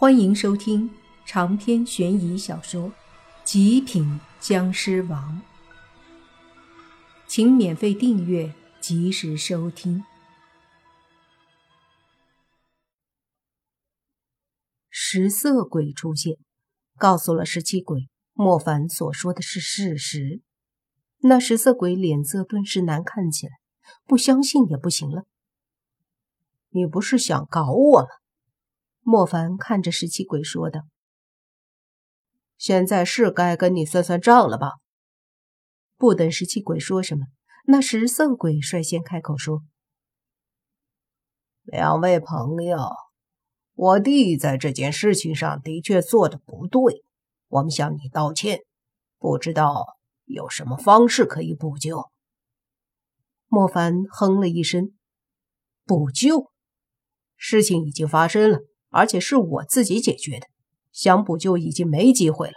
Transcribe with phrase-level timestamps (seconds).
[0.00, 0.88] 欢迎收听
[1.26, 2.90] 长篇悬疑小说
[3.42, 5.42] 《极品僵尸王》，
[7.26, 10.04] 请免费订阅，及时收听。
[14.88, 16.36] 食色鬼出现，
[16.96, 20.42] 告诉了十七鬼莫凡所说的是事实。
[21.22, 23.52] 那食色鬼脸色顿时难看起来，
[24.06, 25.24] 不相信也不行了。
[26.68, 28.06] 你不是想搞我吗？
[29.10, 30.82] 莫凡看着十七鬼说道
[32.58, 34.72] ：“现在是该跟你算算账了吧？”
[35.96, 37.24] 不等十七鬼说什么，
[37.64, 39.62] 那十色鬼率先开口说
[41.64, 42.76] ：“两位朋友，
[43.72, 47.02] 我弟在这件事情上的确做的不对，
[47.46, 48.60] 我们向你道歉。
[49.16, 52.10] 不知道有什么方式可以补救？”
[53.48, 54.92] 莫凡哼了一声
[55.86, 56.52] ：“补救？
[57.38, 58.58] 事情已经发生了。”
[58.90, 60.46] 而且是我自己解决的，
[60.92, 62.54] 想补救已经没机会了。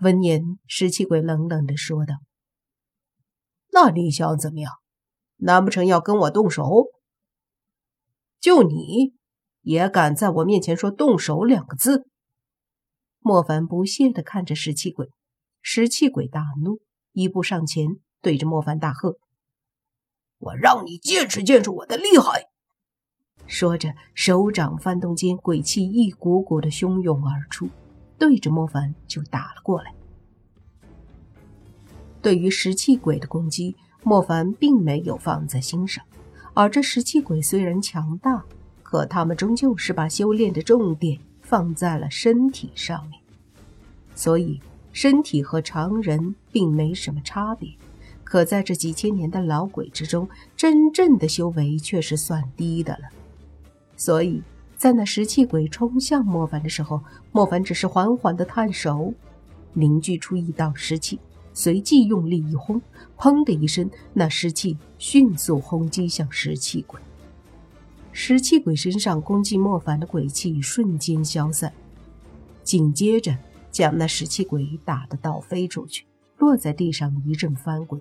[0.00, 2.14] 闻言，石气鬼冷冷的说道
[3.72, 4.72] ：“那你想怎么样？
[5.36, 6.86] 难不成要跟我动手？
[8.40, 9.14] 就你
[9.62, 12.08] 也敢在我面前说动手两个字？”
[13.20, 15.10] 莫凡不屑的看着石气鬼，
[15.60, 16.80] 石气鬼大怒，
[17.12, 17.86] 一步上前，
[18.20, 19.16] 对着莫凡大喝
[20.38, 22.48] ：“我让你见识见识我的厉害！”
[23.48, 27.68] 说着，手掌翻动间，鬼气一股股的汹涌而出，
[28.18, 29.92] 对着莫凡就打了过来。
[32.20, 36.04] 对于石气鬼的攻击，莫凡并没有放在心上。
[36.52, 38.44] 而这石气鬼虽然强大，
[38.82, 43.18] 可他们终究是把修炼的重点放在了身体上面，
[44.14, 44.60] 所以
[44.92, 47.70] 身体和常人并没什么差别。
[48.24, 53.08] 可在这几千年的老鬼之中，真正的修为却是算低的了。
[53.98, 54.42] 所以
[54.76, 59.12] 在那石气鬼冲向莫凡的时候，莫凡只是缓缓的探手，
[59.72, 61.18] 凝聚出一道湿气，
[61.52, 62.80] 随即用力一轰，
[63.16, 67.00] 砰的一声，那湿气迅速轰击向石气鬼。
[68.12, 71.72] 石气鬼身上攻击莫凡的鬼气瞬间消散，
[72.62, 73.36] 紧接着
[73.72, 76.04] 将那石气鬼打得倒飞出去，
[76.36, 78.00] 落在地上一阵翻滚。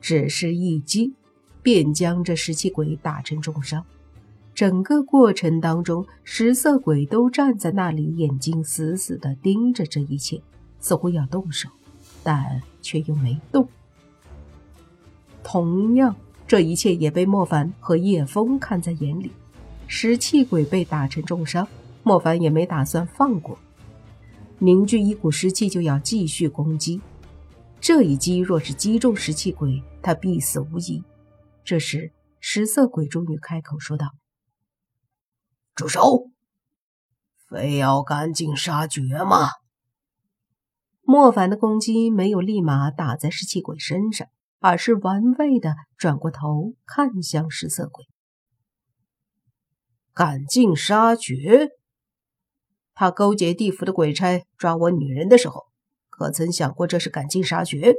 [0.00, 1.14] 只是一击，
[1.62, 3.86] 便将这石气鬼打成重伤。
[4.54, 10.40] 整个过程当中，食色鬼都站在那里，眼睛死死地盯着这一切，
[10.78, 11.68] 似乎要动手，
[12.22, 13.68] 但却又没动。
[15.42, 16.14] 同样，
[16.46, 19.32] 这一切也被莫凡和叶枫看在眼里。
[19.88, 21.66] 食气鬼被打成重伤，
[22.04, 23.58] 莫凡也没打算放过，
[24.60, 27.00] 凝聚一股湿气就要继续攻击。
[27.80, 31.02] 这一击若是击中食气鬼，他必死无疑。
[31.64, 34.14] 这时，食色鬼终于开口说道。
[35.74, 36.30] 住手！
[37.48, 39.48] 非要赶尽杀绝吗？
[41.02, 44.26] 莫凡的攻击没有立马打在尸气鬼身上，
[44.60, 48.06] 而是玩味的转过头看向食色鬼。
[50.14, 51.70] 赶尽杀绝？
[52.94, 55.66] 他勾结地府的鬼差抓我女人的时候，
[56.08, 57.94] 可曾想过这是赶尽杀绝？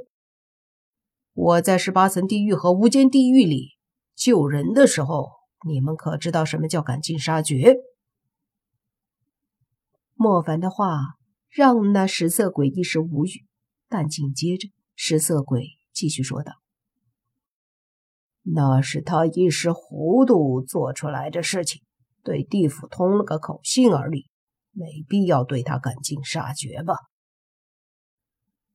[1.34, 3.74] 我在十八层地狱和无间地狱里
[4.16, 5.35] 救人的时候。
[5.68, 7.78] 你们可知道什么叫赶尽杀绝？
[10.14, 11.16] 莫凡的话
[11.50, 13.48] 让那食色鬼一时无语，
[13.90, 16.54] 但紧接着食色鬼继续说道
[18.46, 21.82] ：“那是他一时糊涂做出来的事情，
[22.24, 24.30] 对地府通了个口信而已，
[24.72, 26.94] 没必要对他赶尽杀绝吧？”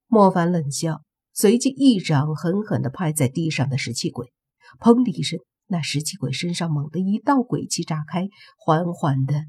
[0.08, 1.02] 莫凡冷笑，
[1.32, 4.32] 随即一掌狠狠地拍在地上的石器鬼，
[4.80, 5.38] 砰的一声。
[5.72, 9.44] 那石气鬼身上猛地一道鬼气炸开，缓缓的，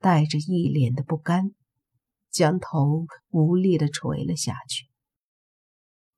[0.00, 1.54] 带着一脸的不甘，
[2.30, 4.84] 将头无力的垂了下去。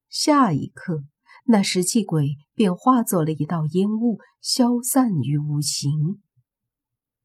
[0.09, 1.04] 下一刻，
[1.44, 6.20] 那石气鬼便化作了一道烟雾，消散于无形。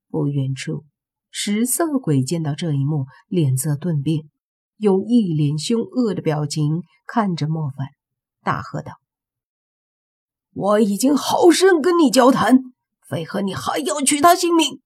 [0.07, 0.85] 不远处，
[1.31, 4.29] 食色鬼见到这一幕，脸色顿变，
[4.77, 7.87] 用一脸凶恶的表情看着莫凡，
[8.43, 9.02] 大喝道。
[10.53, 12.59] 我已经好生跟你交谈，
[13.11, 14.81] 为何你还要取他性命？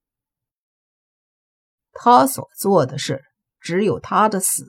[1.91, 3.23] 他所做的事，
[3.59, 4.65] 只有他的死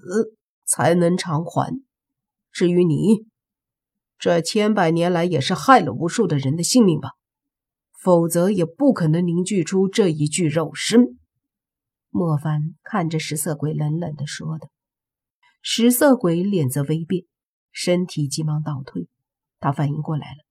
[0.65, 1.81] 才能偿还。
[2.51, 3.27] 至于你，
[4.19, 7.11] 这千百年来也是害了无数的人的性命吧？
[8.01, 11.19] 否则也不可能凝聚出这一具肉身。
[12.11, 14.69] 莫凡看着食色鬼，冷冷的说道。
[15.63, 17.25] 食色鬼脸色微变，
[17.71, 19.09] 身体急忙倒退，
[19.61, 20.48] 他反应过来了。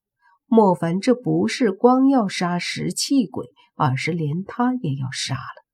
[0.48, 5.66] 莫凡这不是光要杀食气鬼，而是连他也要杀了。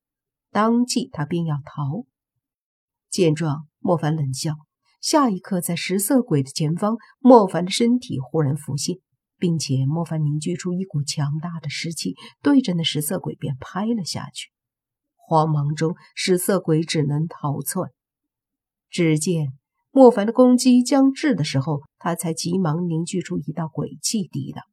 [0.51, 2.05] 当即他便要逃。
[3.09, 4.55] 见状，莫凡冷笑。
[4.99, 8.97] 下一刻，在食色鬼的前方，莫凡的身体忽然浮现，
[9.37, 14.49] 并且莫凡凝聚出一股强大的湿气，对着那食色鬼便拍了下去。
[15.15, 17.91] 慌忙中，食色鬼只能逃窜。
[18.89, 19.53] 只见
[19.95, 24.63] 莫凡的攻击将至的时候，他才急忙凝聚出一道鬼气抵挡。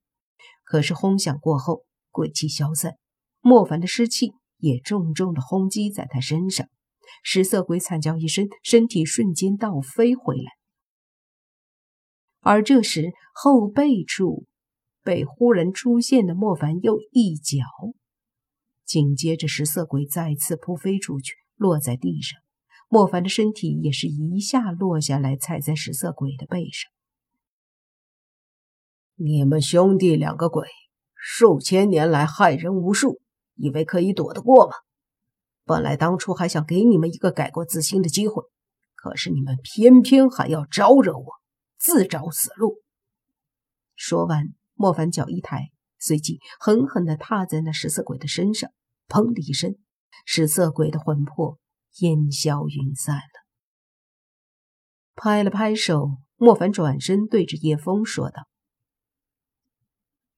[0.64, 2.94] 可是轰响过后，鬼气消散，
[3.42, 6.66] 莫凡的湿气也重重的轰击在他身上。
[7.22, 10.52] 食色鬼惨叫一声，身体瞬间倒飞回来。
[12.40, 14.46] 而这时后背处
[15.04, 17.58] 被忽然出现的莫凡又一脚，
[18.86, 22.40] 紧接着食色鬼再次扑飞出去，落在地上。
[22.92, 26.90] 莫凡的身体也是一下落下来，踩在食色鬼的背上。
[29.14, 30.66] 你们兄弟两个鬼，
[31.14, 33.20] 数千年来害人无数，
[33.54, 34.74] 以为可以躲得过吗？
[35.64, 38.42] 本来当初还想给你们一个改过自新的机会，
[38.96, 41.26] 可是你们偏偏还要招惹我，
[41.78, 42.82] 自找死路。
[43.94, 45.70] 说完，莫凡脚一抬，
[46.00, 48.68] 随即狠狠地踏在那食色鬼的身上，
[49.06, 49.76] 砰的一声，
[50.26, 51.56] 食色鬼的魂魄
[52.00, 53.22] 烟消云散了。
[55.14, 58.46] 拍了拍手，莫凡转身对着叶枫说道：“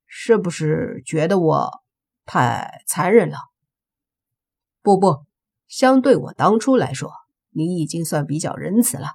[0.07, 1.71] 是不是觉得我
[2.25, 3.39] 太残忍了？”
[4.83, 5.25] 不不，
[5.69, 7.13] 相对我当初来说，
[7.51, 9.09] 你已经算比较仁慈了。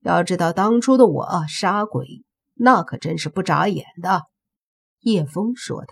[0.00, 4.22] 要知道当初的我杀鬼，那可真是不眨眼的。”
[5.00, 5.88] 叶枫说的。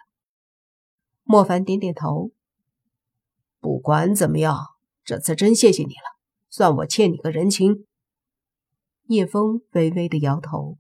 [1.23, 2.33] 莫凡点点头。
[3.61, 4.67] 不管怎么样，
[5.07, 6.19] 这次真谢谢你了，
[6.51, 7.87] 算我欠你个人情。
[9.07, 10.79] 叶枫微微的摇头。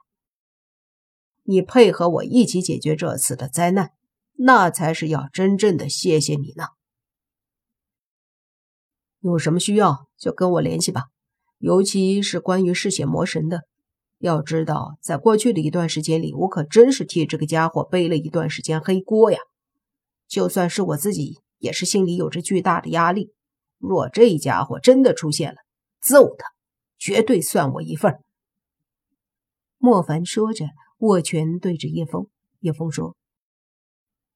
[1.44, 3.93] 你配合我一起解决这次的灾难，
[4.32, 6.64] 那才是要真正的谢谢你呢。
[9.20, 11.05] 有什么需要就跟我联系吧，
[11.58, 13.61] 尤其是关于嗜血魔神的。
[14.19, 19.38] 要知道，在过去的一段时间里，我可真是替这个家伙背了一段时间黑锅呀。
[20.26, 23.35] 就算是我自己，也是心里有着巨大的压力。
[23.78, 25.58] 若这家伙真的出现了，
[26.00, 26.46] 揍他，
[26.99, 28.19] 绝对算我一份。
[29.78, 30.67] 莫凡说着，
[30.99, 32.28] 握拳对着叶枫。
[32.61, 33.17] 叶枫说：“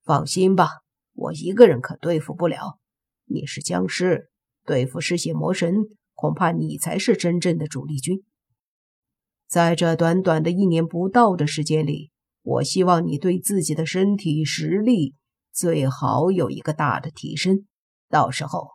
[0.04, 0.68] 放心吧，
[1.14, 2.78] 我一个人可对付不了。
[3.24, 4.28] 你是僵尸。”
[4.66, 5.74] 对付嗜血魔神，
[6.14, 8.22] 恐怕你才是真正的主力军。
[9.48, 12.12] 在这短短的一年不到的时间里，
[12.42, 15.14] 我希望你对自己的身体实力
[15.50, 17.66] 最好有一个大的提升。
[18.08, 18.68] 到时候，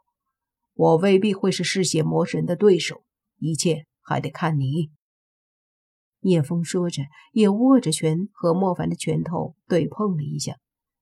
[0.75, 3.03] 我未必会是嗜血魔神的对手，
[3.39, 4.91] 一切还得看你。
[6.19, 7.01] 叶枫说着，
[7.33, 10.57] 也握着拳和莫凡的拳头对碰了一下，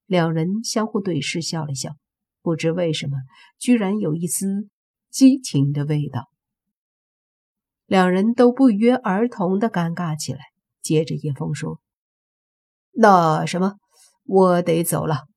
[0.05, 1.95] 两人相互对视，笑了笑。
[2.41, 3.17] 不知为什么，
[3.59, 4.69] 居然有一丝。
[5.09, 6.31] 激情的味道，
[7.85, 10.39] 两人都不约而同的尴尬起来。
[10.81, 11.79] 接着叶枫说
[12.97, 13.75] ：“那什么，
[14.23, 15.27] 我得走了。”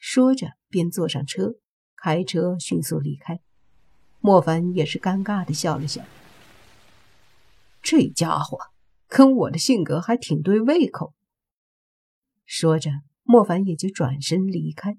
[0.00, 1.56] 说着便坐上车，
[1.94, 3.40] 开车迅速离开。
[4.26, 6.02] 莫凡也是尴尬的笑了笑。
[7.82, 8.56] 这家伙
[9.06, 11.12] 跟我的性格还挺对胃口。
[12.46, 12.90] 说着，
[13.22, 14.96] 莫凡也就转身离开。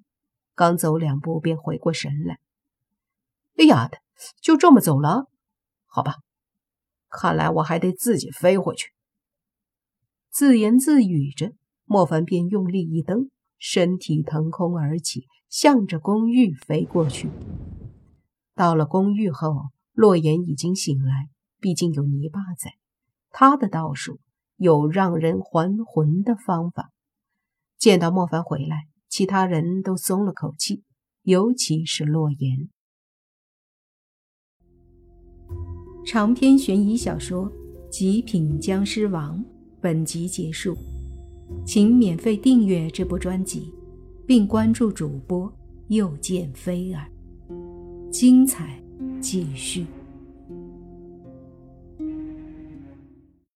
[0.54, 2.38] 刚走两步，便回过神来。
[3.58, 3.98] 哎呀的，
[4.42, 5.28] 就这么走了？
[5.88, 6.18] 好吧，
[7.10, 8.92] 看来我还得自己飞回去。
[10.30, 11.54] 自言自语着，
[11.86, 17.28] 莫凡便用力一蹬，身体腾空而起，向着公寓飞过去。
[18.56, 22.76] 到了公寓后，洛言已经醒来，毕竟有泥巴在，
[23.32, 24.20] 他的道术
[24.56, 26.92] 有让人还魂的方法。
[27.78, 30.84] 见到莫凡回来，其他人都松了口气，
[31.24, 32.70] 尤其是洛言。
[36.06, 37.52] 长篇悬疑小说
[37.90, 39.40] 《极品僵尸王》
[39.82, 40.78] 本集结束，
[41.66, 43.74] 请免费订阅这部专辑，
[44.26, 45.52] 并关注主播
[45.90, 47.12] 又见菲儿，
[48.18, 48.82] 精彩
[49.20, 49.86] 继续。